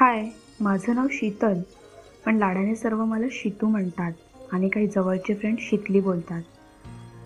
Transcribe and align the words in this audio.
हाय 0.00 0.28
माझं 0.60 0.94
नाव 0.94 1.06
शीतल. 1.10 1.60
पण 2.26 2.36
लाडाने 2.36 2.76
सर्व 2.76 3.04
मला 3.04 3.26
शितू 3.30 3.68
म्हणतात 3.68 4.12
आणि 4.52 4.68
काही 4.68 4.86
जवळचे 4.86 5.34
फ्रेंड 5.34 5.58
शितली 5.60 6.00
बोलतात. 6.00 6.42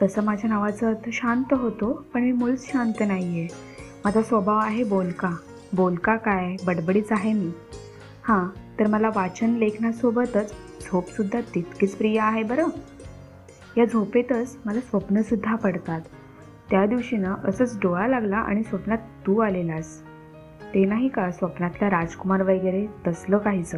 तसं 0.03 0.25
माझ्या 0.25 0.51
नावाचा 0.51 0.89
अर्थ 0.89 1.09
शांत 1.13 1.55
होतो 1.55 2.05
पण 2.15 2.23
मी 2.23 2.33
मुळीच 2.33 2.73
शांत 2.73 2.93
नाही 3.01 3.41
आहे 3.41 3.49
माझा 4.05 4.23
स्वभाव 4.23 4.59
आहे 4.59 4.85
बोलका. 4.85 5.31
बोलका 5.73 6.17
काय? 6.17 6.57
बडबडीच 6.67 7.13
आहे 7.13 7.33
मी. 7.33 7.51
हां 8.23 8.49
तर 8.79 8.87
मला 8.87 9.09
वाचन 9.09 9.51
लेखनासोबतच 9.51 10.53
झोपसुद्धा 10.83 11.41
तितकीच 11.55 11.97
प्रिय 11.97 12.21
आहे 12.21 12.43
बरं? 12.43 12.69
या 13.77 13.85
झोपेतच 13.85 14.59
मला 14.65 14.81
स्वप्नसुद्धा 14.81 15.57
पडतात. 15.57 16.01
त्या 16.71 16.87
दिवशी 16.87 17.17
ना 17.17 17.35
असंच 17.45 17.79
डोळा 17.79 18.07
लागला 18.07 18.37
आणि 18.37 18.63
स्वप्नात 18.63 18.99
तू 18.99 19.39
आलेलास. 19.39 20.03
ते 20.75 20.85
नाही 20.85 21.09
का 21.09 21.31
स्वप्नातला 21.31 21.91
राजकुमार 21.91 22.43
वगैरे 22.43 22.87
तसलं 23.07 23.39
काहीच? 23.39 23.75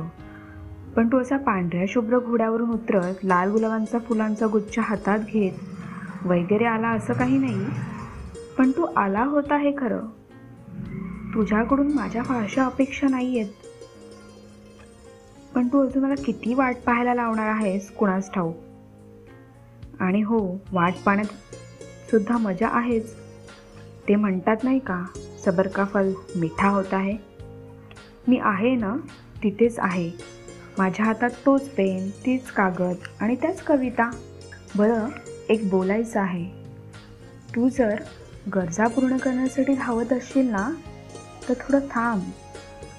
पण 0.96 1.08
तू 1.08 1.18
असा 1.18 1.36
पांढऱ्या 1.36 1.84
शुभ्र 1.88 2.18
घोड्यावरून 2.18 2.70
उतरत 2.70 3.24
लाल 3.24 3.50
गुलाबांचा 3.50 3.98
फुलांचा 3.98 4.46
गुच्छ 4.46 4.78
हातात 4.78 5.18
घेत 5.18 5.52
वगैरे 6.26 6.64
आला 6.64 6.88
असं 6.88 7.12
काही 7.12 7.38
नाही. 7.38 7.66
पण 8.58 8.70
तू 8.70 8.82
आला 8.82 9.24
होता 9.24 9.56
हे 9.56 9.72
खरं. 9.78 10.00
तुझ्याकडून 11.34 11.92
माझ्या 11.92 12.22
फारशा 12.22 12.64
अपेक्षा 12.66 13.08
नाही 13.08 13.38
आहेत 13.38 13.52
पण 15.54 15.68
तू 15.68 15.86
अजून 15.86 16.02
मला 16.02 16.14
किती 16.14 16.54
वाट 16.54 16.76
पाहायला 16.86 17.14
लावणार 17.14 17.48
आहेस 17.48 17.90
कुणास 17.90 18.32
ठाऊक? 18.32 18.56
आणि 20.00 20.22
हो 20.22 20.62
वाट 20.72 20.92
पाहण्यात 21.06 21.54
सुद्धा 22.10 22.36
मजा 22.36 22.68
आहेच. 22.68 23.21
ते 24.08 24.14
म्हणतात 24.14 24.56
नाही 24.62 24.78
का 24.78 25.04
सबर 25.44 25.66
का 25.66 25.84
फल 25.84 26.12
मिठा 26.36 26.68
होत 26.68 26.92
आहे 26.92 27.16
मी 28.28 28.38
आहे 28.42 28.74
ना 28.74 28.96
तिथेच 29.42 29.78
आहे. 29.78 30.10
माझ्या 30.78 31.06
हातात 31.06 31.30
तोच 31.46 31.68
पेन 31.68 32.08
तीच 32.26 32.50
कागद 32.50 32.96
आणि 33.20 33.36
त्याच 33.36 33.62
कविता. 33.62 34.10
बरं 34.76 35.08
एक 35.48 35.68
बोलायचं 35.70 36.20
आहे. 36.20 36.44
तू 37.56 37.68
जर 37.68 38.02
गरजा 38.54 38.86
पूर्ण 38.86 39.16
करण्यासाठी 39.16 39.74
धावत 39.74 40.12
असशील 40.12 40.46
ना 40.46 40.70
तर 41.48 41.54
थोडं 41.54 41.86
थांब 41.90 42.22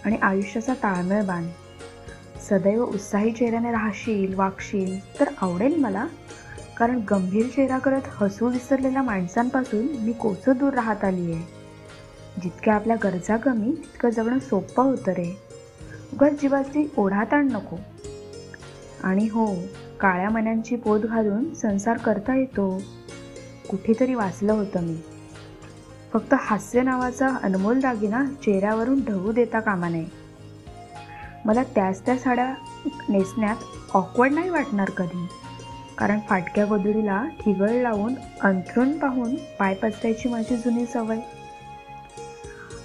आणि 0.06 0.18
आयुष्याचा 0.22 0.74
ताळमेळ 0.74 1.24
बांध. 1.24 1.50
सदैव 2.50 2.84
उत्साही 2.84 3.32
चेहऱ्याने 3.32 3.72
राहशील 3.72 4.34
वागशील 4.36 5.20
तर 5.20 5.30
आवडेल 5.42 5.76
मला. 5.76 6.06
कारण 6.78 7.02
गंभीर 7.12 7.48
चेहरा 7.48 7.80
करत 7.80 8.02
हसू 8.06 8.48
विसरलेल्या 8.48 9.02
माणसांपासून 9.02 9.86
मी 9.86 10.12
कोसं 10.12 10.52
दूर 10.60 10.74
राहत 10.74 11.04
आली 11.04 11.34
आहे 11.34 11.44
जितक्या 12.42 12.76
आपल्या 12.76 12.96
गरजा 13.04 13.38
कमी 13.38 13.72
तितकं 13.72 14.10
जगणं 14.10 14.40
सोपं 14.40 14.84
होतं 14.84 15.12
रे 15.12 15.38
उगाच 16.14 16.42
जीवाची 16.42 16.92
ओढाताण 16.98 17.48
नको. 17.52 17.76
आणि 19.04 19.28
हो 19.28 19.56
काळ्या 20.00 20.30
मन्यांची 20.30 20.76
पोत 20.76 21.00
घालून 21.00 21.54
संसार 21.54 21.98
करता 21.98 22.36
येतो. 22.36 22.82
कुठेतरी 23.70 24.14
वाचलं 24.14 24.54
होतं 24.54 24.82
मी. 24.82 24.98
फक्त 26.14 26.36
हास्य 26.40 26.82
नावाचा 26.82 27.28
अनमोल 27.44 27.80
दागिना 27.80 28.26
चेहऱ्यावरून 28.26 29.02
ढवू 29.08 29.32
देता 29.32 29.60
कामा 29.60 29.90
नये. 29.90 30.06
मला 31.46 31.64
त्याच 31.64 32.06
त्या 32.06 32.18
साड्या 32.18 32.54
नेसण्यात 33.10 33.56
ऑकवर्ड 33.94 34.34
नाही 34.34 34.50
वाटणार 34.50 34.90
कधी. 34.90 35.28
कारण 35.98 36.20
फाटक्या 36.30 36.66
गोदडीला 36.66 37.26
ठिगळ 37.40 37.70
लावून 37.70 38.14
अंथरून 38.42 39.00
पाहून 39.00 39.36
पाय 39.36 39.74
पसरायची 39.74 40.30
माझी 40.30 40.56
जुनी 40.56 40.86
सवय. 40.86 41.20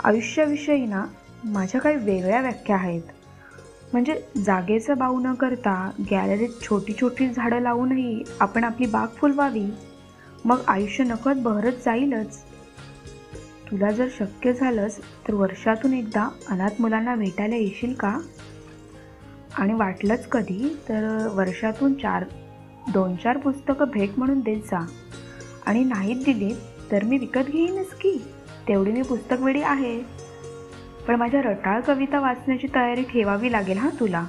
आयुष्याविषयी 0.05 0.87
ना 0.87 1.07
माझ्या 1.45 1.81
काही 1.81 1.97
वेगळ्या 1.97 2.41
व्याख्या 2.41 2.77
आहेत. 2.77 3.03
म्हणजे 3.93 4.23
जागेचं 4.45 4.99
बाऊ 4.99 5.21
न 5.21 5.35
करता 5.35 5.91
गॅलरीत 6.11 6.49
छोटी 6.63 6.93
छोटी 7.01 7.29
झाडं 7.29 7.61
लावूनही 7.61 8.25
आपण 8.41 8.65
आपली 8.65 8.87
बाग 8.87 9.07
फुलवावी. 9.17 9.67
मग 10.45 10.59
आयुष्य 10.69 11.05
नकळत 11.05 11.35
बहरत 11.37 11.73
जाईलच. 11.73 12.45
तुला 13.71 13.91
जर 13.91 14.09
शक्य 14.19 14.53
झालंच 14.53 14.99
तर 14.99 15.35
वर्षातून 15.35 15.95
एकदा 15.95 16.29
अनाथ 16.49 16.81
मुलांना 16.81 17.15
भेटायला 17.15 17.57
येशील 17.57 17.95
का? 17.95 18.19
आणि 19.59 19.75
वाटलंच 19.75 20.29
कधी 20.29 20.79
तर 20.89 21.29
वर्षातून 21.35 21.95
चार 21.95 22.25
दोन 22.93 23.17
चार 23.17 23.37
पुस्तकं 23.37 23.85
भेट 23.95 24.11
म्हणून 24.17 24.41
देत 24.41 24.57
जा 24.57 24.87
आणि 25.67 25.85
नाहीत 25.85 26.25
दिली 26.25 26.55
तर 26.93 27.05
मी 27.05 27.19
विकत 27.19 27.49
घेईनच 27.49 27.91
की. 27.95 28.25
तेवढी 28.69 28.93
मी 28.93 29.03
पुस्तक 29.03 29.37
वेळी 29.41 29.63
आहे. 29.63 30.01
पण 31.09 31.15
माझ्या 31.15 31.43
रटाळ 31.43 31.81
कविता 31.81 32.21
वाचण्याची 32.21 32.67
तयारी 32.75 33.03
ठेवावी 33.03 33.53
लागेल 33.53 33.79
हां 33.79 34.01
तुला. 34.01 34.25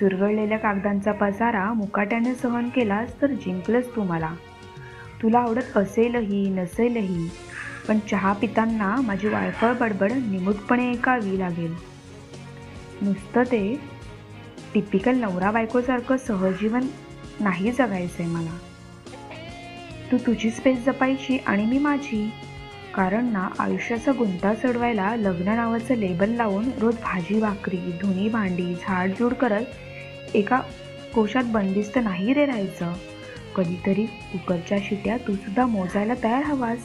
चुरगळलेल्या 0.00 0.58
कागदांचा 0.58 1.12
पसारा 1.12 1.72
मुकाट्याने 1.72 2.34
सहन 2.34 2.68
केलास 2.68 3.22
तर 3.22 3.26
जिंकलंच 3.26 3.96
तू 3.96 4.02
मला. 4.02 4.34
तुला 5.22 5.38
आवडत 5.38 5.76
असेलही 5.76 6.48
नसेलही 6.50 7.30
पण 7.88 7.98
चहा 8.10 8.32
पितांना 8.32 8.96
माझी 9.00 9.28
वाळफळ 9.28 9.72
बडबड 9.72 10.12
निमूटपणे 10.12 10.90
ऐकावी 10.90 11.38
लागेल. 11.38 11.74
नुसतं 13.02 13.42
ते 13.42 13.80
टिपिकल 14.74 15.16
नवरा 15.16 15.50
बायकोसारखं 15.50 16.16
सहजीवन 16.16 16.82
नाही 17.40 17.72
जगायचं 17.72 18.22
आहे 18.22 18.32
मला. 18.32 18.58
तू 20.12 20.16
तुझी 20.16 20.50
स्पेस 20.50 20.84
जपायची 20.84 21.38
आणि 21.46 21.66
मी 21.66 21.78
माझी. 21.78 22.30
कारण 22.94 23.26
ना 23.32 23.48
आयुष्याचा 23.58 24.12
गुंता 24.12 24.54
चढवायला 24.54 25.16
लग्न 25.16 25.48
नावाचं 25.48 25.94
लेबल 25.94 26.30
लावून 26.30 26.70
रोज 26.78 26.94
भाजी 26.94 27.40
भाकरी 27.40 27.76
धुणी 27.76 28.28
भांडी 28.28 28.74
झाडझूड 28.74 29.34
करत 29.34 29.64
एका 30.34 30.60
कोशात 31.14 31.44
बंदिस्त 31.46 31.98
नाही 32.04 32.32
रे 32.32 32.46
राहायचं. 32.46 32.92
कधीतरी 33.56 34.06
कुकरच्या 34.06 34.78
शिट्या 34.84 35.16
तू 35.16 35.34
सुद्धा 35.34 35.66
मोजायला 35.66 36.14
तयार 36.22 36.42
हवास. 36.42 36.78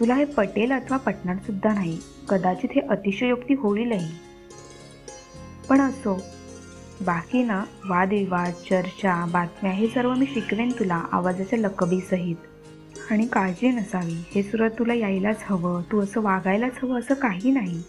तुला 0.00 0.14
हे 0.14 0.24
पटेल 0.24 0.72
अथवा 0.72 0.96
पटणार 0.96 1.36
सुद्धा 1.36 1.74
नाही. 1.74 1.98
कदाचित 2.28 2.68
हे 2.74 2.80
अतिशयोक्ती 2.80 3.54
होईलही. 3.54 4.12
पण 5.68 5.80
असो 5.80 6.22
बाकी 7.00 7.42
ना 7.42 7.64
वादविवाद 7.88 8.52
चर्चा 8.52 9.26
बातम्या 9.26 9.72
हे 9.72 9.86
सर्व 9.86 10.14
मी 10.14 10.26
शिकवेन 10.26 10.72
तुला 10.78 11.02
आवाजाच्या 11.12 11.58
लकबीसहित. 11.58 12.36
आणि 13.10 13.26
काळजी 13.26 13.68
नसावी 13.68 14.24
हे 14.34 14.42
सुद्धा 14.42 14.68
तुला 14.68 14.94
यायलाच 14.94 15.42
हवं 15.44 15.82
तू 15.82 16.00
असं 16.00 16.20
वागायलाच 16.20 16.72
हवं 16.82 16.98
असं 16.98 17.14
काही 17.14 17.50
नाही. 17.50 17.82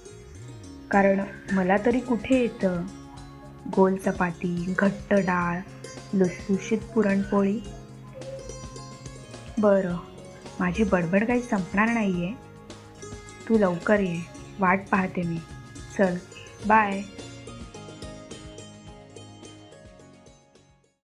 कारण 0.92 1.22
मला 1.52 1.76
तरी 1.86 2.00
कुठे 2.00 2.40
येतं? 2.40 2.84
गोल 3.76 3.96
चपाती 3.96 4.74
घट्ट 4.78 5.14
डाळ 5.14 5.60
लुसलुशीत 6.14 6.78
पुरणपोळी? 6.78 7.60
बरं 9.58 9.96
माझी 10.60 10.84
बडबड 10.84 11.24
काही 11.24 11.42
संपणार 11.42 11.90
नाही 11.90 12.26
आहे 12.26 12.34
तू 13.50 13.58
लवकर 13.58 14.00
ये 14.00 14.22
वाट 14.60 14.80
पाहते 14.92 15.22
मी. 15.22 15.38
चल 15.98 16.16
बाय. 16.68 17.02